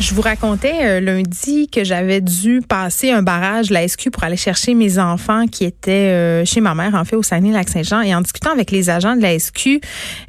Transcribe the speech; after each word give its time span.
Je 0.00 0.14
vous 0.14 0.22
racontais 0.22 0.76
euh, 0.84 1.00
lundi 1.00 1.68
que 1.68 1.82
j'avais 1.82 2.20
dû 2.20 2.62
passer 2.66 3.10
un 3.10 3.22
barrage, 3.22 3.70
la 3.70 3.86
SQ, 3.86 4.10
pour 4.10 4.22
aller 4.22 4.36
chercher 4.36 4.74
mes 4.74 5.00
enfants 5.00 5.46
qui 5.48 5.64
étaient 5.64 5.90
euh, 5.90 6.44
chez 6.44 6.60
ma 6.60 6.72
mère, 6.76 6.94
en 6.94 7.04
fait, 7.04 7.16
au 7.16 7.24
Saguenay-Lac-Saint-Jean. 7.24 8.02
Et 8.02 8.14
en 8.14 8.20
discutant 8.20 8.52
avec 8.52 8.70
les 8.70 8.90
agents 8.90 9.16
de 9.16 9.22
la 9.22 9.36
SQ, 9.36 9.80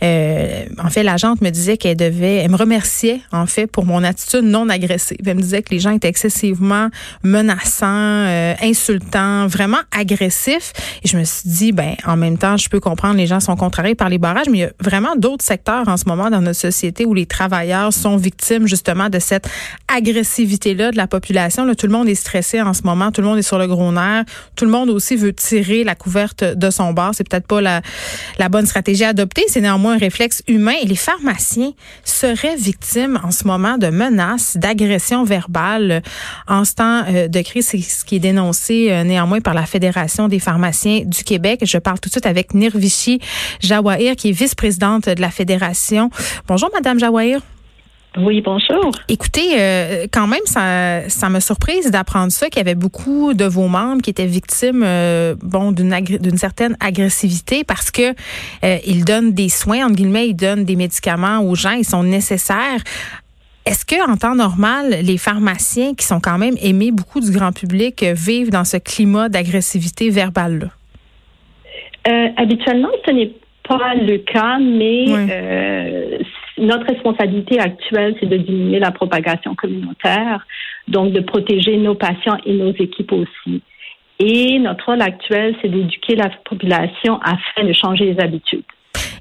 euh, 0.02 0.66
en 0.84 0.90
fait, 0.90 1.04
l'agente 1.04 1.42
me 1.42 1.52
disait 1.52 1.78
qu'elle 1.78 1.97
devait, 1.97 2.38
elle 2.38 2.50
me 2.50 2.55
remerciait, 2.55 3.21
en 3.32 3.46
fait, 3.46 3.68
pour 3.68 3.86
mon 3.86 4.04
attitude 4.04 4.42
non 4.42 4.70
agressive. 4.70 5.19
Elle 5.24 5.37
me 5.37 5.42
disait 5.42 5.62
que 5.62 5.70
les 5.70 5.79
gens 5.79 5.92
étaient 5.92 6.10
excessivement 6.10 6.90
menaçants, 7.24 8.26
insultants, 8.63 9.46
vraiment 9.46 9.81
agressifs. 9.96 10.74
Et 11.04 11.08
je 11.08 11.15
me 11.15 11.24
suis 11.24 11.47
dit, 11.47 11.72
ben, 11.74 11.94
en 12.08 12.17
même 12.17 12.40
temps, 12.40 12.58
je 12.58 12.70
peux 12.70 12.79
comprendre, 12.79 13.17
les 13.17 13.28
gens 13.28 13.40
sont 13.40 13.56
contrariés 13.56 13.94
par 13.94 14.10
les 14.10 14.17
barrages, 14.17 14.47
mais 14.49 14.58
il 14.58 14.62
y 14.62 14.65
a 14.65 14.72
vraiment 14.79 15.15
d'autres 15.15 15.46
secteurs 15.46 15.88
en 15.88 15.97
ce 15.97 16.05
moment 16.08 16.31
dans 16.31 16.41
notre 16.41 16.59
société 16.59 17.05
où 17.05 17.13
les 17.13 17.27
travailleurs 17.27 17.94
sont 17.94 18.17
victimes, 18.17 18.67
justement, 18.67 19.09
de 19.09 19.20
cette 19.20 19.48
agressivité-là 19.88 20.91
de 20.91 20.98
la 20.98 21.07
population. 21.07 21.73
Tout 21.73 21.88
le 21.88 21.91
monde 21.91 22.08
est 22.08 22.16
stressé 22.16 22.62
en 22.62 22.73
ce 22.73 22.84
moment, 22.84 23.12
tout 23.12 23.22
le 23.22 23.27
monde 23.27 23.38
est 23.38 23.44
sur 23.44 23.58
le 23.58 23.67
gros 23.67 23.91
nerf, 23.91 24.26
tout 24.55 24.66
le 24.66 24.72
monde 24.72 24.90
aussi 24.90 25.16
veut 25.16 25.34
tirer 25.34 25.84
la 25.84 25.95
couverte 25.95 26.44
de 26.44 26.70
son 26.70 26.94
bar. 26.94 27.12
C'est 27.13 27.27
peut-être 27.27 27.48
pas 27.48 27.62
la, 27.62 28.50
bonne 28.50 28.66
stratégie 28.66 29.03
à 29.03 29.09
adopter, 29.09 29.44
c'est 29.48 29.62
néanmoins 29.62 29.94
un 29.94 29.98
réflexe 29.98 30.44
humain. 30.48 30.73
Et 30.81 30.86
les 30.86 30.95
pharmaciens 30.95 31.72
seraient 32.03 32.55
victimes 32.55 33.20
en 33.23 33.31
ce 33.31 33.45
moment 33.45 33.77
de 33.77 33.88
menaces, 33.88 34.58
d'agressions 34.58 35.23
verbales 35.23 36.02
en 36.48 36.66
ce 36.66 36.73
temps 36.76 37.03
euh, 37.08 37.28
de 37.28 37.41
crise. 37.41 37.67
C'est 37.67 37.81
ce 37.81 38.05
qui 38.05 38.16
est 38.16 38.20
dénoncé 38.20 38.88
euh, 38.89 39.03
néanmoins 39.03 39.41
par 39.41 39.53
la 39.53 39.66
Fédération 39.66 40.28
des 40.28 40.39
pharmaciens 40.39 41.02
du 41.05 41.23
Québec. 41.23 41.62
Je 41.64 41.78
parle 41.78 42.00
tout 42.00 42.09
de 42.09 42.14
suite 42.14 42.26
avec 42.26 42.53
Nirvishi 42.53 43.20
Jawahir, 43.59 44.16
qui 44.16 44.30
est 44.30 44.34
vice-présidente 44.34 45.09
de 45.09 45.22
la 45.22 45.31
Fédération. 45.31 46.09
Bonjour, 46.48 46.70
Madame 46.73 47.00
Jawahir. 47.00 47.41
Oui, 48.18 48.41
bonjour. 48.41 48.91
Écoutez, 49.08 49.59
euh, 49.59 50.08
quand 50.12 50.26
même, 50.26 50.40
ça, 50.45 51.08
ça 51.09 51.30
me 51.30 51.40
surprise 51.40 51.91
d'apprendre 51.91 52.31
ça, 52.31 52.50
qu'il 52.50 52.58
y 52.58 52.62
avait 52.62 52.73
beaucoup 52.73 53.36
de 53.36 53.45
vos 53.45 53.67
membres 53.67 54.02
qui 54.02 54.09
étaient 54.09 54.25
victimes, 54.25 54.84
euh, 54.84 55.36
bon, 55.44 55.72
d'une 55.72 55.95
d'une 56.02 56.38
certaine 56.38 56.75
agressivité 56.80 57.64
parce 57.64 57.92
que 57.92 58.14
euh, 58.64 58.78
ils 58.86 59.06
donnent 59.06 59.34
des 59.34 59.50
soins, 59.50 59.86
entre 59.86 59.95
guillemets, 59.95 60.28
ils 60.30 60.36
donnent 60.36 60.66
des 60.66 60.75
médicaments 60.75 61.39
aux 61.42 61.53
gens, 61.53 61.72
ils 61.72 61.86
sont 61.86 62.02
nécessaires. 62.03 62.81
Est-ce 63.67 63.86
que, 63.86 64.09
en 64.09 64.17
temps 64.17 64.36
normal, 64.36 65.02
les 65.03 65.19
pharmaciens 65.19 65.94
qui 65.94 66.06
sont 66.06 66.19
quand 66.19 66.39
même 66.39 66.56
aimés 66.64 66.91
beaucoup 66.91 67.19
du 67.19 67.30
grand 67.30 67.52
public 67.52 68.03
vivent 68.03 68.50
dans 68.50 68.66
ce 68.66 68.78
climat 68.78 69.30
d'agressivité 69.30 70.09
verbale-là? 70.09 70.67
habituellement, 72.38 72.89
ce 73.06 73.12
n'est 73.12 73.31
pas 73.67 73.94
le 73.94 74.17
cas, 74.17 74.58
mais 74.58 75.06
notre 76.60 76.86
responsabilité 76.86 77.60
actuelle, 77.60 78.16
c'est 78.20 78.28
de 78.28 78.38
diminuer 78.38 78.80
la 78.80 78.92
propagation 78.92 79.56
communautaire, 79.56 80.46
donc 80.88 81.14
de 81.14 81.22
protéger 81.22 81.78
nos 81.78 81.96
patients 81.96 82.38
et 82.46 82.54
nos 82.54 82.72
équipes 82.74 83.12
aussi. 83.14 83.62
Et 84.20 84.60
notre 84.60 84.86
rôle 84.86 85.02
actuel, 85.02 85.56
c'est 85.62 85.70
d'éduquer 85.70 86.16
la 86.16 86.30
population 86.46 87.20
afin 87.22 87.66
de 87.66 87.74
changer 87.74 88.14
les 88.14 88.20
habitudes. 88.20 88.64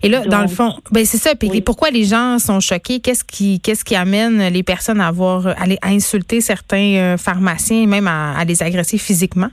Et 0.02 0.08
là, 0.08 0.20
dans 0.20 0.42
le 0.42 0.48
fond, 0.48 0.74
ben 0.92 1.04
c'est 1.04 1.16
ça. 1.16 1.34
Puis 1.34 1.60
pourquoi 1.60 1.90
les 1.90 2.04
gens 2.04 2.38
sont 2.38 2.60
choqués? 2.60 3.00
Qu'est-ce 3.00 3.24
qui, 3.24 3.60
qu'est-ce 3.60 3.84
qui 3.84 3.96
amène 3.96 4.52
les 4.52 4.62
personnes 4.62 5.00
à 5.00 5.08
avoir, 5.08 5.46
à, 5.46 5.66
insulter 5.84 6.40
certains 6.40 6.94
euh, 6.94 7.16
pharmaciens, 7.16 7.86
même 7.86 8.06
à 8.06 8.44
les 8.44 8.62
agresser 8.62 8.98
physiquement? 8.98 9.48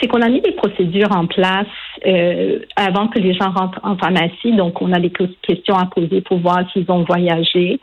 C'est 0.00 0.06
qu'on 0.08 0.22
a 0.22 0.28
mis 0.28 0.40
des 0.40 0.52
procédures 0.52 1.14
en 1.14 1.26
place 1.26 1.66
euh, 2.06 2.60
avant 2.76 3.08
que 3.08 3.18
les 3.18 3.34
gens 3.34 3.50
rentrent 3.50 3.80
en 3.82 3.96
pharmacie. 3.96 4.52
Donc, 4.52 4.80
on 4.80 4.92
a 4.92 5.00
des 5.00 5.12
questions 5.42 5.76
à 5.76 5.86
poser 5.86 6.20
pour 6.20 6.38
voir 6.38 6.60
s'ils 6.72 6.90
ont 6.90 7.04
voyagé. 7.04 7.80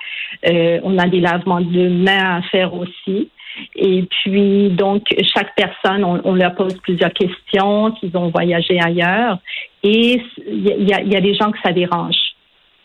Euh, 0.48 0.80
on 0.84 0.98
a 0.98 1.08
des 1.08 1.20
lavements 1.20 1.62
de 1.62 1.90
mains 1.90 2.38
à 2.38 2.42
faire 2.44 2.74
aussi. 2.74 3.30
Et 3.76 4.04
puis, 4.04 4.70
donc, 4.70 5.04
chaque 5.34 5.56
personne, 5.56 6.04
on, 6.04 6.36
leur 6.36 6.56
pose 6.56 6.78
plusieurs 6.82 7.14
questions, 7.14 7.96
s'ils 7.98 8.16
ont 8.18 8.30
voyagé 8.30 8.80
ailleurs. 8.82 9.38
Et 9.84 10.22
il 10.48 10.90
y 10.90 11.16
a, 11.16 11.22
des 11.22 11.36
gens 11.36 11.52
que 11.52 11.60
ça 11.64 11.72
dérange. 11.72 12.18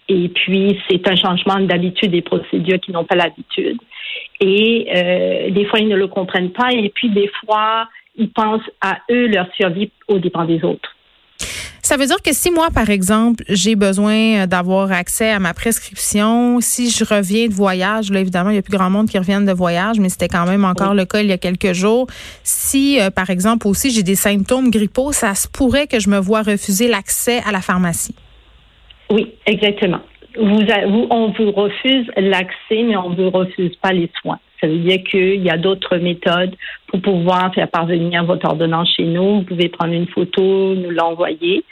Et 0.09 0.29
puis, 0.29 0.79
c'est 0.89 1.07
un 1.09 1.17
changement 1.17 1.59
d'habitude 1.61 2.11
des 2.11 2.23
procédures 2.23 2.81
qui 2.81 2.93
n'ont 2.93 3.05
pas 3.05 3.17
l'habitude. 3.17 3.79
Et 4.41 4.89
euh, 4.95 5.51
des 5.51 5.65
fois, 5.67 5.81
ils 5.81 5.89
ne 5.89 5.97
le 5.97 6.09
comprennent 6.09 6.51
pas. 6.51 6.73
Et 6.73 6.89
puis, 6.91 7.11
des 7.11 7.31
fois, 7.45 7.89
ils 8.21 8.31
pensent 8.31 8.71
à 8.81 8.99
eux, 9.11 9.27
leur 9.27 9.53
survie 9.55 9.91
au 10.07 10.19
dépend 10.19 10.45
des 10.45 10.63
autres. 10.63 10.89
Ça 11.83 11.97
veut 11.97 12.07
dire 12.07 12.23
que 12.23 12.33
si 12.33 12.53
moi, 12.53 12.69
par 12.73 12.89
exemple, 12.89 13.43
j'ai 13.49 13.75
besoin 13.75 14.47
d'avoir 14.47 14.93
accès 14.93 15.31
à 15.31 15.41
ma 15.41 15.55
prescription, 15.55 16.61
si 16.61 16.91
je 16.91 17.05
reviens 17.05 17.49
de 17.49 17.53
voyage, 17.53 18.13
là, 18.13 18.21
évidemment, 18.21 18.51
il 18.51 18.53
n'y 18.53 18.59
a 18.59 18.63
plus 18.63 18.77
grand 18.77 18.91
monde 18.91 19.09
qui 19.09 19.19
reviennent 19.19 19.47
de 19.47 19.53
voyage, 19.53 19.99
mais 19.99 20.09
c'était 20.09 20.29
quand 20.29 20.47
même 20.47 20.65
encore 20.65 20.95
le 20.95 21.05
cas 21.05 21.21
il 21.21 21.27
y 21.29 21.33
a 21.33 21.39
quelques 21.39 21.73
jours. 21.73 22.07
Si, 22.45 23.01
euh, 23.01 23.11
par 23.11 23.31
exemple, 23.31 23.67
aussi 23.67 23.91
j'ai 23.91 24.05
des 24.05 24.15
symptômes 24.15 24.71
grippaux, 24.71 25.11
ça 25.13 25.35
se 25.35 25.49
pourrait 25.49 25.87
que 25.87 25.99
je 25.99 26.11
me 26.11 26.19
vois 26.19 26.43
refuser 26.43 26.87
l'accès 26.87 27.41
à 27.45 27.51
la 27.51 27.61
pharmacie. 27.61 28.15
Oui, 29.11 29.33
exactement. 29.47 30.01
Vous, 30.37 30.61
vous 30.89 31.07
on 31.11 31.33
vous 31.33 31.51
refuse 31.51 32.07
l'accès, 32.17 32.83
mais 32.83 32.97
on 32.97 33.11
ne 33.11 33.17
vous 33.17 33.31
refuse 33.31 33.75
pas 33.77 33.93
les 33.93 34.11
soins. 34.21 34.39
Ça 34.61 34.67
veut 34.67 34.79
dire 34.79 35.03
qu'il 35.05 35.43
y 35.43 35.51
a 35.51 35.57
d'autres 35.57 35.97
méthodes 35.97 36.55
pour 36.89 37.01
pouvoir 37.01 37.53
faire 37.55 37.69
parvenir 37.69 38.25
votre 38.25 38.47
ordonnance 38.47 38.93
chez 38.95 39.05
nous. 39.05 39.39
Vous 39.39 39.43
pouvez 39.43 39.69
prendre 39.69 39.95
une 39.95 40.09
photo, 40.09 40.75
nous 40.75 40.91
l'envoyer 40.91 41.65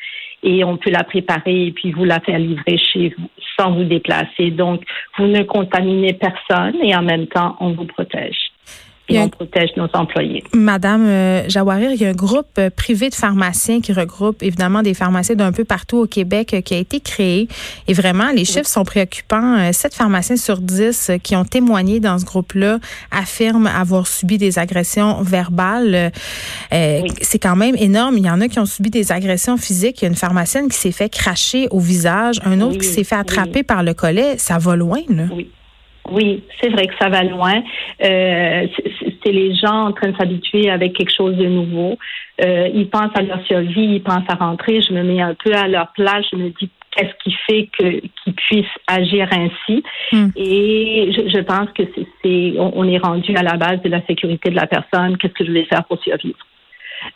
et 0.42 0.64
on 0.64 0.76
peut 0.76 0.90
la 0.90 1.04
préparer 1.04 1.66
et 1.66 1.72
puis 1.72 1.92
vous 1.92 2.04
la 2.04 2.20
faire 2.20 2.38
livrer 2.38 2.78
chez 2.78 3.14
vous 3.18 3.28
sans 3.58 3.72
vous 3.72 3.84
déplacer. 3.84 4.50
Donc, 4.50 4.82
vous 5.18 5.26
ne 5.26 5.42
contaminez 5.42 6.14
personne 6.14 6.76
et 6.82 6.94
en 6.96 7.02
même 7.02 7.26
temps, 7.26 7.56
on 7.60 7.72
vous 7.72 7.84
protège 7.84 8.47
et 9.08 9.18
on 9.18 9.28
protège 9.28 9.70
nos 9.76 9.88
employés. 9.94 10.44
Madame 10.52 11.06
euh, 11.06 11.48
Jawarir, 11.48 11.92
il 11.92 12.00
y 12.00 12.04
a 12.04 12.10
un 12.10 12.14
groupe 12.14 12.46
euh, 12.58 12.68
privé 12.70 13.08
de 13.08 13.14
pharmaciens 13.14 13.80
qui 13.80 13.92
regroupe 13.92 14.42
évidemment 14.42 14.82
des 14.82 14.94
pharmaciens 14.94 15.34
d'un 15.34 15.52
peu 15.52 15.64
partout 15.64 15.98
au 15.98 16.06
Québec 16.06 16.52
euh, 16.52 16.60
qui 16.60 16.74
a 16.74 16.78
été 16.78 17.00
créé. 17.00 17.48
Et 17.86 17.94
vraiment, 17.94 18.30
les 18.34 18.44
chiffres 18.44 18.68
sont 18.68 18.84
préoccupants. 18.84 19.72
Sept 19.72 19.94
pharmaciens 19.94 20.36
sur 20.36 20.58
dix 20.58 21.10
qui 21.22 21.36
ont 21.36 21.44
témoigné 21.44 22.00
dans 22.00 22.18
ce 22.18 22.24
groupe-là 22.24 22.78
affirment 23.10 23.66
avoir 23.66 24.06
subi 24.06 24.36
des 24.38 24.58
agressions 24.58 25.22
verbales. 25.22 26.12
C'est 26.70 27.38
quand 27.38 27.56
même 27.56 27.74
énorme. 27.76 28.18
Il 28.18 28.26
y 28.26 28.30
en 28.30 28.40
a 28.40 28.48
qui 28.48 28.58
ont 28.58 28.66
subi 28.66 28.90
des 28.90 29.12
agressions 29.12 29.56
physiques. 29.56 30.02
Il 30.02 30.04
y 30.04 30.06
a 30.06 30.10
une 30.10 30.16
pharmacienne 30.16 30.68
qui 30.68 30.76
s'est 30.76 30.92
fait 30.92 31.08
cracher 31.08 31.68
au 31.70 31.80
visage, 31.80 32.40
un 32.44 32.60
autre 32.60 32.78
qui 32.78 32.86
s'est 32.86 33.04
fait 33.04 33.16
attraper 33.16 33.62
par 33.62 33.82
le 33.82 33.94
collet. 33.94 34.36
Ça 34.38 34.58
va 34.58 34.76
loin, 34.76 35.00
là. 35.08 35.24
Oui. 35.32 35.50
Oui, 36.10 36.42
c'est 36.60 36.70
vrai 36.70 36.86
que 36.86 36.94
ça 36.98 37.08
va 37.08 37.22
loin. 37.24 37.62
Euh, 38.04 38.66
c'est 39.22 39.32
les 39.32 39.54
gens 39.54 39.86
en 39.86 39.92
train 39.92 40.08
de 40.08 40.16
s'habituer 40.16 40.70
avec 40.70 40.94
quelque 40.94 41.14
chose 41.14 41.36
de 41.36 41.46
nouveau. 41.46 41.98
Euh, 42.44 42.68
ils 42.72 42.88
pensent 42.88 43.14
à 43.14 43.22
leur 43.22 43.44
survie, 43.46 43.96
ils 43.96 44.02
pensent 44.02 44.28
à 44.28 44.34
rentrer. 44.34 44.80
Je 44.80 44.92
me 44.92 45.02
mets 45.02 45.20
un 45.20 45.34
peu 45.34 45.52
à 45.54 45.68
leur 45.68 45.92
place. 45.92 46.24
Je 46.32 46.36
me 46.36 46.50
dis 46.50 46.70
qu'est-ce 46.92 47.12
qui 47.22 47.36
fait 47.46 47.68
que 47.78 48.00
qu'ils 48.00 48.34
puissent 48.34 48.66
agir 48.86 49.28
ainsi? 49.32 49.82
Hmm. 50.12 50.28
Et 50.36 51.12
je, 51.14 51.28
je, 51.28 51.40
pense 51.40 51.68
que 51.72 51.82
c'est 52.22 52.54
on, 52.58 52.72
on, 52.76 52.88
est 52.88 52.98
rendu 52.98 53.36
à 53.36 53.42
la 53.42 53.56
base 53.56 53.82
de 53.82 53.88
la 53.88 54.04
sécurité 54.06 54.50
de 54.50 54.56
la 54.56 54.66
personne. 54.66 55.16
Qu'est-ce 55.18 55.34
que 55.34 55.44
je 55.44 55.52
vais 55.52 55.64
faire 55.64 55.84
pour 55.84 56.00
survivre? 56.02 56.38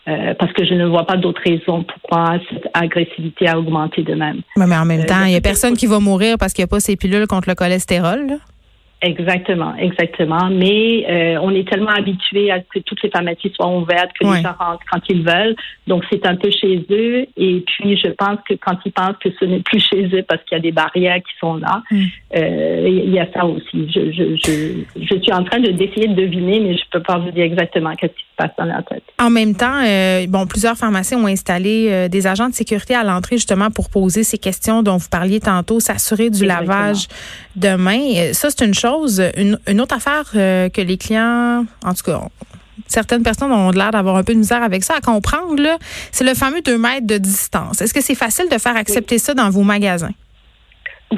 Euh, 0.09 0.35
parce 0.39 0.53
que 0.53 0.65
je 0.65 0.75
ne 0.75 0.87
vois 0.87 1.07
pas 1.07 1.17
d'autres 1.17 1.43
raisons 1.45 1.85
pourquoi 1.85 2.39
cette 2.49 2.69
agressivité 2.73 3.49
a 3.49 3.59
augmenté 3.59 4.03
de 4.03 4.15
même. 4.15 4.41
Mais, 4.57 4.65
en 4.77 4.85
même 4.85 5.07
temps, 5.07 5.25
il 5.25 5.31
n'y 5.31 5.37
a 5.37 5.41
personne 5.41 5.77
qui 5.77 5.87
va 5.87 5.99
mourir 5.99 6.37
parce 6.39 6.53
qu'il 6.53 6.63
n'y 6.63 6.67
a 6.67 6.69
pas 6.69 6.81
ces 6.81 6.97
pilules 6.97 7.27
contre 7.27 7.49
le 7.49 7.55
cholestérol. 7.55 8.27
Là. 8.29 8.37
Exactement, 9.03 9.75
exactement. 9.77 10.49
Mais 10.49 11.05
euh, 11.11 11.39
on 11.43 11.51
est 11.51 11.69
tellement 11.69 11.91
habitué 11.91 12.53
à 12.53 12.61
ce 12.61 12.67
que 12.73 12.79
toutes 12.79 13.03
les 13.03 13.11
pharmacies 13.11 13.53
soient 13.57 13.77
ouvertes, 13.77 14.13
que 14.19 14.25
les 14.25 14.41
gens 14.43 14.55
rentrent 14.57 14.85
quand 14.91 15.01
ils 15.09 15.25
veulent. 15.25 15.57
Donc 15.89 16.05
c'est 16.09 16.25
un 16.25 16.37
peu 16.37 16.51
chez 16.51 16.87
eux. 16.89 17.27
Et 17.37 17.65
puis 17.67 17.97
je 17.97 18.09
pense 18.11 18.39
que 18.49 18.55
quand 18.55 18.79
ils 18.85 18.93
pensent 18.93 19.17
que 19.21 19.31
ce 19.41 19.45
n'est 19.45 19.61
plus 19.61 19.81
chez 19.81 20.05
eux 20.15 20.23
parce 20.23 20.41
qu'il 20.45 20.57
y 20.57 20.61
a 20.61 20.63
des 20.63 20.71
barrières 20.71 21.17
qui 21.17 21.37
sont 21.41 21.57
là, 21.57 21.83
mm. 21.91 22.05
euh, 22.37 22.89
il 22.89 23.13
y 23.13 23.19
a 23.19 23.27
ça 23.33 23.45
aussi. 23.45 23.91
Je, 23.93 24.13
je, 24.13 24.37
je, 24.37 25.03
je 25.03 25.21
suis 25.21 25.33
en 25.33 25.43
train 25.43 25.59
de 25.59 25.73
d'essayer 25.73 26.07
de 26.07 26.15
deviner, 26.15 26.61
mais 26.61 26.77
je 26.77 26.85
peux 26.93 27.03
pas 27.03 27.19
vous 27.19 27.33
dire 27.33 27.45
exactement 27.45 27.95
qu'est-ce 27.97 28.13
qui 28.13 28.25
se 28.43 28.55
passe 28.55 28.57
dans 28.59 28.65
la 28.65 28.83
tête. 28.83 29.03
En 29.19 29.31
même 29.31 29.55
temps, 29.55 29.83
euh, 29.85 30.27
bon, 30.29 30.47
plusieurs 30.47 30.77
pharmacies 30.77 31.15
ont 31.15 31.27
installé 31.27 31.89
euh, 31.91 32.09
des 32.09 32.27
agents 32.27 32.49
de 32.49 32.55
sécurité 32.55 32.95
à 32.95 33.05
l'entrée 33.05 33.37
justement 33.37 33.71
pour 33.71 33.91
poser 33.91 34.25
ces 34.25 34.39
questions 34.39 34.83
dont 34.83 34.97
vous 34.97 35.09
parliez 35.11 35.41
tantôt, 35.41 35.81
s'assurer 35.81 36.31
du 36.31 36.45
lavage 36.45 37.09
de 37.57 37.75
mains. 37.77 38.33
Ça 38.33 38.51
c'est 38.51 38.65
une 38.65 38.75
chose 38.75 39.23
une, 39.37 39.81
autre 39.81 39.95
affaire 39.95 40.25
euh, 40.35 40.69
que 40.69 40.81
les 40.81 40.97
clients, 40.97 41.65
en 41.85 41.95
tout 41.95 42.05
cas, 42.05 42.21
certaines 42.87 43.23
personnes 43.23 43.53
ont 43.53 43.71
l'air 43.71 43.91
d'avoir 43.91 44.17
un 44.17 44.23
peu 44.23 44.33
de 44.35 44.39
misère 44.39 44.63
avec 44.63 44.83
ça 44.85 44.95
à 44.97 45.01
comprendre, 45.01 45.79
c'est 46.11 46.25
le 46.25 46.35
fameux 46.35 46.63
2 46.63 46.79
mètres 46.79 47.07
de 47.07 47.19
distance. 47.19 47.81
Est-ce 47.81 47.95
que 47.95 48.01
c'est 48.01 48.15
facile 48.15 48.47
de 48.51 48.59
faire 48.59 48.77
accepter 48.77 49.19
ça 49.19 49.35
dans 49.35 49.51
vos 49.51 49.63
magasins? 49.63 50.13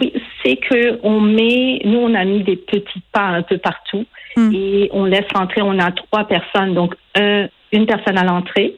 Oui, 0.01 0.13
c'est 0.45 0.57
que 0.57 1.01
on 1.03 1.21
met, 1.21 1.81
nous, 1.85 1.99
on 1.99 2.15
a 2.15 2.25
mis 2.25 2.43
des 2.43 2.57
petits 2.57 3.03
pas 3.13 3.27
un 3.27 3.43
peu 3.43 3.59
partout 3.59 4.05
hmm. 4.37 4.51
et 4.53 4.91
on 4.93 5.05
laisse 5.05 5.27
rentrer, 5.35 5.63
on 5.63 5.79
a 5.79 5.93
trois 5.93 6.25
personnes, 6.25 6.75
donc 6.75 6.95
une 7.17 7.87
personne 7.87 8.19
à 8.19 8.25
l'entrée, 8.25 8.77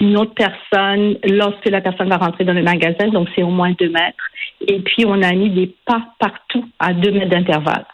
une 0.00 0.16
autre 0.18 0.34
personne 0.34 1.16
lorsque 1.24 1.68
la 1.68 1.80
personne 1.80 2.08
va 2.08 2.18
rentrer 2.18 2.44
dans 2.44 2.52
le 2.52 2.62
magasin, 2.62 3.08
donc 3.08 3.28
c'est 3.34 3.42
au 3.42 3.50
moins 3.50 3.72
deux 3.78 3.88
mètres. 3.88 4.30
Et 4.66 4.80
puis, 4.80 5.04
on 5.06 5.22
a 5.22 5.32
mis 5.32 5.50
des 5.50 5.74
pas 5.86 6.02
partout 6.18 6.64
à 6.78 6.92
deux 6.92 7.12
mètres 7.12 7.30
d'intervalle. 7.30 7.86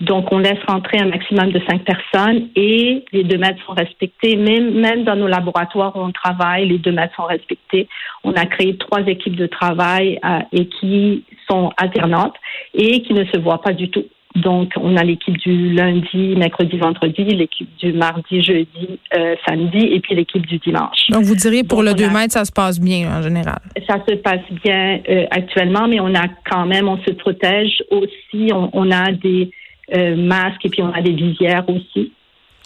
Donc, 0.00 0.30
on 0.30 0.38
laisse 0.38 0.62
rentrer 0.68 0.98
un 0.98 1.06
maximum 1.06 1.52
de 1.52 1.60
cinq 1.66 1.82
personnes 1.84 2.48
et 2.54 3.04
les 3.12 3.24
deux 3.24 3.38
mètres 3.38 3.64
sont 3.64 3.72
respectés. 3.72 4.36
Même, 4.36 4.74
même 4.74 5.04
dans 5.04 5.16
nos 5.16 5.26
laboratoires 5.26 5.96
où 5.96 6.00
on 6.00 6.12
travaille, 6.12 6.68
les 6.68 6.78
deux 6.78 6.92
mètres 6.92 7.14
sont 7.16 7.24
respectés. 7.24 7.88
On 8.22 8.32
a 8.32 8.44
créé 8.44 8.76
trois 8.76 9.00
équipes 9.06 9.36
de 9.36 9.46
travail 9.46 10.18
euh, 10.22 10.40
et 10.52 10.66
qui 10.66 11.24
sont 11.48 11.72
alternantes 11.78 12.34
et 12.74 13.02
qui 13.02 13.14
ne 13.14 13.24
se 13.24 13.38
voient 13.38 13.62
pas 13.62 13.72
du 13.72 13.88
tout. 13.88 14.04
Donc, 14.36 14.72
on 14.76 14.96
a 14.98 15.02
l'équipe 15.02 15.36
du 15.38 15.72
lundi, 15.72 16.34
mercredi, 16.36 16.76
vendredi, 16.76 17.24
l'équipe 17.24 17.68
du 17.78 17.94
mardi, 17.94 18.42
jeudi, 18.42 18.98
euh, 19.16 19.34
samedi, 19.48 19.78
et 19.78 20.00
puis 20.00 20.14
l'équipe 20.14 20.46
du 20.46 20.58
dimanche. 20.58 21.08
Donc, 21.08 21.24
vous 21.24 21.34
diriez 21.34 21.64
pour 21.64 21.82
le 21.82 21.94
2 21.94 22.10
mètres, 22.10 22.34
ça 22.34 22.44
se 22.44 22.52
passe 22.52 22.78
bien 22.78 23.18
en 23.18 23.22
général? 23.22 23.60
Ça 23.88 23.96
se 24.06 24.14
passe 24.16 24.42
bien 24.62 25.00
euh, 25.08 25.24
actuellement, 25.30 25.88
mais 25.88 26.00
on 26.00 26.14
a 26.14 26.26
quand 26.50 26.66
même, 26.66 26.86
on 26.86 26.98
se 26.98 27.12
protège 27.12 27.82
aussi. 27.90 28.52
On, 28.52 28.90
a 28.90 29.10
des 29.12 29.50
euh, 29.96 30.16
masques 30.16 30.64
et 30.64 30.68
puis 30.68 30.82
on 30.82 30.92
a 30.92 31.00
des 31.00 31.12
visières 31.12 31.64
aussi. 31.68 32.12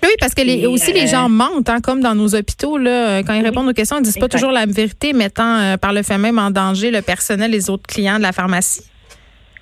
Oui, 0.02 0.10
parce 0.18 0.34
que 0.34 0.42
les, 0.42 0.66
aussi 0.66 0.92
les 0.92 1.06
gens 1.06 1.28
mentent, 1.28 1.68
hein, 1.68 1.80
comme 1.80 2.00
dans 2.00 2.16
nos 2.16 2.34
hôpitaux, 2.34 2.78
là, 2.78 3.22
quand 3.22 3.34
ils 3.34 3.44
répondent 3.44 3.68
aux 3.68 3.74
questions, 3.74 3.98
ils 3.98 4.02
disent 4.02 4.18
pas 4.18 4.28
toujours 4.28 4.50
la 4.50 4.66
vérité, 4.66 5.12
mettant 5.12 5.76
par 5.80 5.92
le 5.92 6.02
fait 6.02 6.18
même 6.18 6.38
en 6.38 6.50
danger 6.50 6.90
le 6.90 7.02
personnel, 7.02 7.52
les 7.52 7.70
autres 7.70 7.86
clients 7.86 8.16
de 8.16 8.22
la 8.22 8.32
pharmacie. 8.32 8.82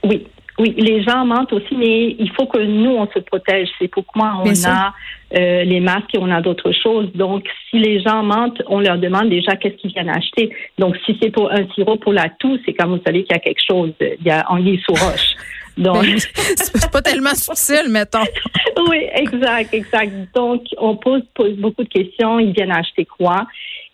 Oui, 0.04 0.26
oui, 0.58 0.74
les 0.76 1.02
gens 1.04 1.24
mentent 1.24 1.52
aussi, 1.52 1.76
mais 1.76 2.16
il 2.18 2.30
faut 2.32 2.46
que 2.46 2.58
nous, 2.58 2.90
on 2.90 3.06
se 3.06 3.20
protège. 3.20 3.68
C'est 3.78 3.88
pourquoi 3.88 4.42
on 4.44 4.50
a 4.66 4.92
euh, 5.36 5.62
les 5.62 5.78
masques 5.78 6.14
et 6.14 6.18
on 6.18 6.30
a 6.30 6.40
d'autres 6.40 6.72
choses. 6.72 7.12
Donc, 7.14 7.44
si 7.70 7.78
les 7.78 8.00
gens 8.00 8.24
mentent, 8.24 8.60
on 8.66 8.80
leur 8.80 8.98
demande 8.98 9.28
déjà 9.28 9.54
qu'est-ce 9.54 9.76
qu'ils 9.76 9.92
viennent 9.92 10.08
acheter. 10.08 10.50
Donc, 10.76 10.96
si 11.06 11.16
c'est 11.22 11.30
pour 11.30 11.52
un 11.52 11.68
sirop 11.74 11.96
pour 11.96 12.12
la 12.12 12.28
toux, 12.40 12.58
c'est 12.66 12.74
comme 12.74 12.96
vous 12.96 13.02
savez 13.06 13.22
qu'il 13.22 13.36
y 13.36 13.38
a 13.38 13.40
quelque 13.40 13.62
chose. 13.64 13.92
Il 14.00 14.26
y 14.26 14.30
a 14.30 14.44
anguille 14.50 14.80
sous 14.84 14.94
roche. 14.94 15.34
Donc, 15.78 16.04
c'est 16.04 16.90
pas 16.90 17.02
tellement 17.02 17.36
subtil, 17.36 17.88
mettons. 17.88 18.24
oui, 18.90 19.06
exact, 19.14 19.72
exact. 19.72 20.10
Donc, 20.34 20.62
on 20.76 20.96
pose, 20.96 21.22
pose 21.34 21.54
beaucoup 21.56 21.84
de 21.84 21.88
questions. 21.88 22.40
Ils 22.40 22.50
viennent 22.50 22.72
acheter 22.72 23.04
quoi? 23.04 23.46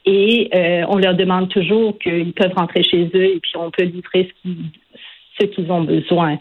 Et 0.06 0.48
euh, 0.54 0.86
on 0.88 0.96
leur 0.96 1.14
demande 1.14 1.50
toujours 1.50 1.98
qu'ils 1.98 2.32
peuvent 2.32 2.54
rentrer 2.56 2.82
chez 2.82 3.10
eux 3.14 3.24
et 3.24 3.40
puis 3.40 3.52
on 3.56 3.70
peut 3.70 3.84
livrer 3.84 4.32
ce 5.38 5.44
qu'ils 5.44 5.70
ont 5.70 5.82
besoin. 5.82 6.38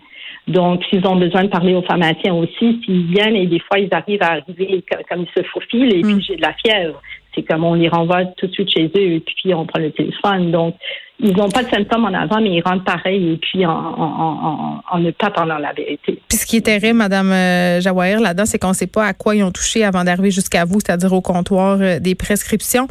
Donc, 0.47 0.83
s'ils 0.89 1.05
ont 1.07 1.15
besoin 1.15 1.43
de 1.43 1.49
parler 1.49 1.73
aux 1.73 1.83
pharmaciens 1.83 2.33
aussi, 2.33 2.81
s'ils 2.83 3.07
viennent 3.07 3.35
et 3.35 3.47
des 3.47 3.59
fois, 3.59 3.79
ils 3.79 3.89
arrivent 3.91 4.23
à 4.23 4.31
arriver 4.31 4.83
comme, 5.09 5.21
ils 5.21 5.41
se 5.41 5.47
faufilent 5.49 5.93
et 5.93 6.01
puis 6.01 6.15
mm. 6.15 6.21
j'ai 6.21 6.35
de 6.35 6.41
la 6.41 6.53
fièvre. 6.53 7.01
C'est 7.33 7.43
comme 7.43 7.63
on 7.63 7.73
les 7.73 7.89
renvoie 7.89 8.25
tout 8.37 8.47
de 8.47 8.51
suite 8.51 8.69
chez 8.69 8.91
eux 8.95 9.13
et 9.13 9.19
puis 9.21 9.53
on 9.53 9.65
prend 9.65 9.79
le 9.79 9.91
téléphone. 9.91 10.51
Donc, 10.51 10.75
ils 11.19 11.35
n'ont 11.35 11.49
pas 11.49 11.63
de 11.63 11.69
symptômes 11.69 12.05
en 12.05 12.13
avant, 12.13 12.41
mais 12.41 12.51
ils 12.51 12.61
rentrent 12.61 12.83
pareil 12.83 13.33
et 13.33 13.37
puis 13.37 13.65
en, 13.65 14.99
ne 14.99 15.11
pas 15.11 15.31
parlant 15.31 15.57
la 15.57 15.71
vérité. 15.71 16.19
Puis 16.27 16.37
ce 16.37 16.45
qui 16.45 16.57
est 16.57 16.61
terrible, 16.61 16.97
Madame 16.97 17.31
euh, 17.31 17.81
Jawahir, 17.81 18.19
là-dedans, 18.19 18.45
c'est 18.45 18.59
qu'on 18.59 18.69
ne 18.69 18.73
sait 18.73 18.87
pas 18.87 19.07
à 19.07 19.13
quoi 19.13 19.35
ils 19.35 19.43
ont 19.43 19.51
touché 19.51 19.83
avant 19.83 20.03
d'arriver 20.03 20.31
jusqu'à 20.31 20.65
vous, 20.65 20.79
c'est-à-dire 20.79 21.13
au 21.13 21.21
comptoir 21.21 21.77
euh, 21.79 21.99
des 21.99 22.15
prescriptions. 22.15 22.87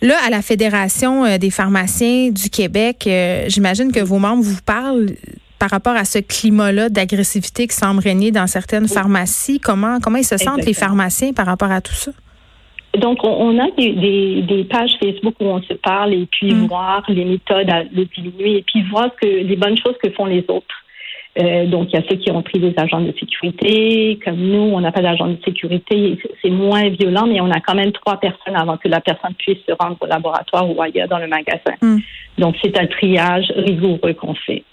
Là, 0.00 0.14
à 0.26 0.30
la 0.30 0.40
Fédération 0.40 1.24
euh, 1.24 1.38
des 1.38 1.50
pharmaciens 1.50 2.30
du 2.30 2.48
Québec, 2.48 3.08
j'imagine 3.48 3.92
que 3.92 4.00
vos 4.00 4.18
membres 4.18 4.42
vous 4.42 4.62
parlent 4.64 5.10
par 5.58 5.70
rapport 5.70 5.96
à 5.96 6.04
ce 6.04 6.18
climat-là 6.18 6.88
d'agressivité 6.88 7.66
qui 7.66 7.74
semble 7.74 8.00
régner 8.00 8.30
dans 8.30 8.46
certaines 8.46 8.88
pharmacies. 8.88 9.60
Comment, 9.60 9.98
comment 10.00 10.18
ils 10.18 10.24
se 10.24 10.36
sentent, 10.36 10.64
les 10.64 10.74
pharmaciens, 10.74 11.32
par 11.32 11.46
rapport 11.46 11.70
à 11.70 11.80
tout 11.80 11.94
ça? 11.94 12.12
Donc, 12.96 13.22
on, 13.22 13.58
a 13.58 13.70
des, 13.76 14.66
pages 14.68 14.92
Facebook 15.00 15.34
où 15.40 15.44
on 15.44 15.62
se 15.62 15.74
parle 15.74 16.14
et 16.14 16.26
puis 16.26 16.52
mm. 16.52 16.66
voir 16.66 17.04
les 17.08 17.24
méthodes 17.24 17.70
à 17.70 17.82
le 17.84 18.04
diminuer 18.06 18.58
et 18.58 18.62
puis 18.62 18.82
voir 18.90 19.10
que 19.20 19.26
les 19.26 19.56
bonnes 19.56 19.76
choses 19.76 19.96
que 20.02 20.10
font 20.10 20.26
les 20.26 20.44
autres. 20.48 20.84
Euh, 21.38 21.66
donc, 21.66 21.88
il 21.92 21.96
y 21.96 21.98
a 21.98 22.02
ceux 22.08 22.16
qui 22.16 22.30
ont 22.32 22.42
pris 22.42 22.58
des 22.58 22.74
agents 22.76 23.00
de 23.00 23.12
sécurité. 23.12 24.18
Comme 24.24 24.38
nous, 24.38 24.72
on 24.74 24.80
n'a 24.80 24.90
pas 24.90 25.02
d'agent 25.02 25.28
de 25.28 25.38
sécurité. 25.44 26.18
C'est 26.42 26.50
moins 26.50 26.88
violent, 26.88 27.26
mais 27.26 27.40
on 27.40 27.50
a 27.50 27.60
quand 27.60 27.74
même 27.74 27.92
trois 27.92 28.18
personnes 28.18 28.56
avant 28.56 28.76
que 28.76 28.88
la 28.88 29.00
personne 29.00 29.34
puisse 29.34 29.58
se 29.68 29.72
rendre 29.78 29.96
au 30.00 30.06
laboratoire 30.06 30.68
ou 30.68 30.80
ailleurs 30.82 31.08
dans 31.08 31.18
le 31.18 31.28
magasin. 31.28 31.74
Mm. 31.80 31.98
Donc, 32.38 32.56
c'est 32.62 32.76
un 32.78 32.86
triage 32.86 33.52
rigoureux 33.54 34.14
qu'on 34.14 34.34
fait. 34.34 34.64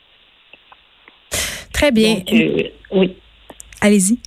Très 1.75 1.91
bien. 1.91 2.21
Euh, 2.31 2.69
oui. 2.91 3.13
Allez-y. 3.81 4.17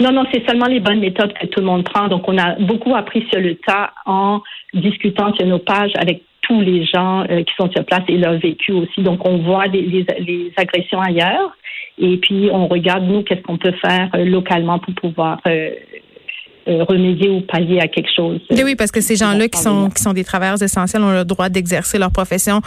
Non, 0.00 0.10
non, 0.10 0.24
c'est 0.32 0.44
seulement 0.48 0.66
les 0.66 0.80
bonnes 0.80 0.98
méthodes 0.98 1.32
que 1.32 1.46
tout 1.46 1.60
le 1.60 1.66
monde 1.66 1.84
prend. 1.84 2.08
Donc, 2.08 2.28
on 2.28 2.36
a 2.36 2.56
beaucoup 2.56 2.96
appris 2.96 3.24
sur 3.30 3.40
le 3.40 3.54
tas 3.54 3.92
en 4.04 4.40
discutant 4.74 5.32
sur 5.34 5.46
nos 5.46 5.60
pages 5.60 5.92
avec 5.94 6.22
tous 6.42 6.60
les 6.60 6.84
gens 6.84 7.24
euh, 7.30 7.44
qui 7.44 7.54
sont 7.56 7.70
sur 7.70 7.84
place 7.84 8.02
et 8.08 8.16
leur 8.18 8.38
vécu 8.38 8.72
aussi. 8.72 9.00
Donc, 9.02 9.24
on 9.24 9.38
voit 9.38 9.66
les, 9.66 10.04
agressions 10.56 11.00
ailleurs 11.00 11.56
et 11.98 12.16
puis 12.16 12.48
on 12.52 12.66
regarde, 12.66 13.04
nous, 13.04 13.22
qu'est-ce 13.22 13.42
qu'on 13.42 13.58
peut 13.58 13.74
faire 13.80 14.10
euh, 14.16 14.24
localement 14.24 14.80
pour 14.80 14.94
pouvoir 14.94 15.40
euh, 15.46 15.70
remédier 16.66 17.30
ou 17.30 17.40
pallier 17.42 17.80
à 17.80 17.88
quelque 17.88 18.10
chose. 18.14 18.40
Oui, 18.50 18.74
parce 18.74 18.90
que 18.90 19.00
ces 19.00 19.16
gens-là 19.16 19.48
qui 19.48 19.60
sont 19.60 19.90
qui 19.90 20.02
sont 20.02 20.12
des 20.12 20.24
travailleurs 20.24 20.62
essentiels 20.62 21.02
ont 21.02 21.12
le 21.12 21.24
droit 21.24 21.48
d'exercer 21.48 21.98
leur 21.98 22.10
profession 22.10 22.60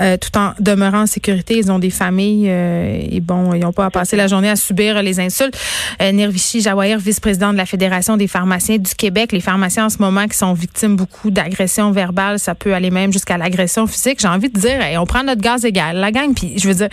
euh, 0.00 0.16
tout 0.16 0.36
en 0.38 0.52
demeurant 0.60 1.02
en 1.02 1.06
sécurité. 1.06 1.58
Ils 1.58 1.70
ont 1.70 1.78
des 1.78 1.90
familles 1.90 2.46
euh, 2.48 3.00
et 3.10 3.20
bon, 3.20 3.54
ils 3.54 3.60
n'ont 3.60 3.72
pas 3.72 3.86
à 3.86 3.90
passer 3.90 4.16
la 4.16 4.28
journée 4.28 4.48
à 4.48 4.56
subir 4.56 5.02
les 5.02 5.20
insultes. 5.20 5.58
Euh, 6.00 6.12
Nirvichi 6.12 6.60
Jawahir, 6.60 6.98
vice-président 6.98 7.52
de 7.52 7.58
la 7.58 7.66
Fédération 7.66 8.16
des 8.16 8.26
pharmaciens 8.26 8.78
du 8.78 8.94
Québec. 8.94 9.32
Les 9.32 9.40
pharmaciens 9.40 9.86
en 9.86 9.90
ce 9.90 9.98
moment 9.98 10.26
qui 10.26 10.38
sont 10.38 10.52
victimes 10.52 10.96
beaucoup 10.96 11.30
d'agressions 11.30 11.90
verbales, 11.90 12.38
ça 12.38 12.54
peut 12.54 12.74
aller 12.74 12.90
même 12.90 13.12
jusqu'à 13.12 13.36
l'agression 13.36 13.86
physique. 13.86 14.20
J'ai 14.20 14.28
envie 14.28 14.48
de 14.48 14.58
dire, 14.58 14.78
on 14.98 15.06
prend 15.06 15.22
notre 15.22 15.42
gaz 15.42 15.64
égal, 15.64 15.96
la 15.96 16.10
gang. 16.10 16.34
Puis 16.34 16.54
je 16.56 16.68
veux 16.68 16.74
dire, 16.74 16.88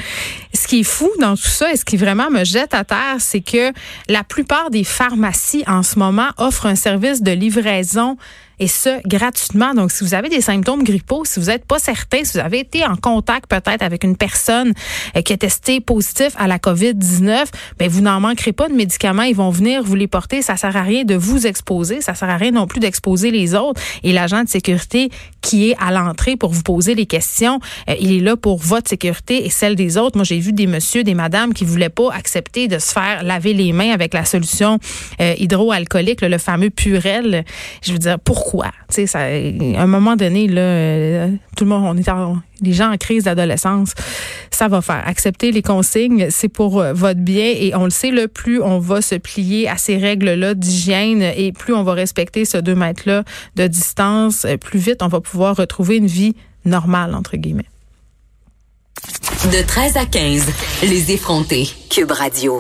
ce 0.53 0.67
qui 0.67 0.81
est 0.81 0.83
fou 0.83 1.09
dans 1.19 1.35
tout 1.35 1.43
ça 1.43 1.71
et 1.71 1.77
ce 1.77 1.85
qui 1.85 1.97
vraiment 1.97 2.29
me 2.29 2.43
jette 2.43 2.73
à 2.73 2.83
terre, 2.83 3.17
c'est 3.19 3.41
que 3.41 3.71
la 4.09 4.23
plupart 4.23 4.69
des 4.69 4.83
pharmacies 4.83 5.63
en 5.67 5.83
ce 5.83 5.99
moment 5.99 6.27
offre 6.47 6.65
un 6.65 6.75
service 6.75 7.21
de 7.21 7.31
livraison 7.31 8.17
et 8.59 8.67
ce, 8.67 9.01
gratuitement. 9.07 9.73
Donc, 9.75 9.91
si 9.91 10.03
vous 10.03 10.15
avez 10.15 10.29
des 10.29 10.41
symptômes 10.41 10.83
grippaux, 10.83 11.23
si 11.25 11.39
vous 11.39 11.47
n'êtes 11.47 11.65
pas 11.65 11.77
certain, 11.77 12.23
si 12.23 12.33
vous 12.33 12.43
avez 12.43 12.59
été 12.59 12.83
en 12.85 12.95
contact 12.95 13.47
peut-être 13.47 13.83
avec 13.83 14.03
une 14.03 14.17
personne 14.17 14.73
euh, 15.15 15.21
qui 15.21 15.33
a 15.33 15.37
testé 15.37 15.79
positif 15.79 16.29
à 16.37 16.47
la 16.47 16.57
COVID-19, 16.57 17.45
ben 17.77 17.87
vous 17.87 18.01
n'en 18.01 18.19
manquerez 18.19 18.53
pas 18.53 18.67
de 18.67 18.73
médicaments. 18.73 19.23
Ils 19.23 19.35
vont 19.35 19.51
venir 19.51 19.83
vous 19.83 19.95
les 19.95 20.07
porter. 20.07 20.41
Ça 20.41 20.57
sert 20.57 20.75
à 20.75 20.81
rien 20.81 21.03
de 21.03 21.13
vous 21.13 21.45
exposer. 21.45 22.01
Ça 22.01 22.15
sert 22.15 22.29
à 22.29 22.37
rien 22.37 22.51
non 22.51 22.65
plus 22.65 22.79
d'exposer 22.79 23.29
les 23.29 23.53
autres. 23.53 23.79
Et 24.03 24.11
l'agent 24.11 24.43
de 24.43 24.49
sécurité 24.49 25.09
qui 25.41 25.69
est 25.69 25.75
à 25.79 25.91
l'entrée 25.91 26.35
pour 26.35 26.51
vous 26.51 26.63
poser 26.63 26.95
les 26.95 27.05
questions, 27.05 27.59
euh, 27.89 27.95
il 27.99 28.11
est 28.11 28.19
là 28.19 28.35
pour 28.35 28.57
votre 28.57 28.89
sécurité 28.89 29.45
et 29.45 29.49
celle 29.49 29.75
des 29.75 29.97
autres. 29.97 30.17
Moi, 30.17 30.23
j'ai 30.23 30.39
vu 30.39 30.51
des 30.51 30.67
messieurs, 30.67 31.03
des 31.03 31.13
madames 31.13 31.53
qui 31.53 31.63
voulaient 31.63 31.89
pas 31.89 32.11
accepter 32.11 32.67
de 32.67 32.79
se 32.79 32.91
faire 32.91 33.23
laver 33.23 33.53
les 33.53 33.71
mains 33.71 33.91
avec 33.91 34.15
la 34.15 34.25
solution 34.25 34.79
euh, 35.21 35.35
hydroalcoolique, 35.37 36.21
le 36.21 36.37
fameux 36.39 36.71
Purel. 36.71 37.45
Je 37.83 37.93
veux 37.93 37.99
dire, 37.99 38.19
pourquoi 38.19 38.46
quoi. 38.47 38.71
Tu 38.93 39.05
sais, 39.05 39.75
à 39.75 39.81
un 39.81 39.87
moment 39.87 40.15
donné, 40.15 40.47
là, 40.47 40.61
euh, 40.61 41.27
tout 41.57 41.65
le 41.65 41.69
monde, 41.69 41.83
on 41.85 41.97
est 41.97 42.09
les 42.61 42.71
gens 42.71 42.93
en 42.93 42.97
crise 42.97 43.25
d'adolescence, 43.25 43.93
ça 44.51 44.69
va 44.69 44.81
faire. 44.81 45.03
Accepter 45.05 45.51
les 45.51 45.61
consignes, 45.61 46.27
c'est 46.29 46.47
pour 46.47 46.79
euh, 46.79 46.93
votre 46.93 47.19
bien 47.19 47.43
et 47.45 47.75
on 47.75 47.83
le 47.83 47.89
sait, 47.89 48.09
le 48.09 48.29
plus 48.29 48.61
on 48.61 48.79
va 48.79 49.01
se 49.01 49.15
plier 49.15 49.67
à 49.67 49.77
ces 49.77 49.97
règles-là 49.97 50.53
d'hygiène 50.53 51.21
et 51.21 51.51
plus 51.51 51.73
on 51.73 51.83
va 51.83 51.91
respecter 51.91 52.45
ce 52.45 52.57
deux 52.57 52.75
mètres-là 52.75 53.23
de 53.57 53.67
distance, 53.67 54.45
euh, 54.45 54.55
plus 54.55 54.79
vite 54.79 55.01
on 55.01 55.09
va 55.09 55.19
pouvoir 55.19 55.57
retrouver 55.57 55.97
une 55.97 56.07
vie 56.07 56.33
normale, 56.63 57.15
entre 57.15 57.35
guillemets. 57.35 57.69
De 59.51 59.61
13 59.65 59.97
à 59.97 60.05
15, 60.05 60.45
les 60.83 61.11
effrontés, 61.11 61.67
Cube 61.89 62.11
Radio. 62.11 62.55